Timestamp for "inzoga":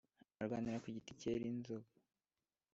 1.51-1.91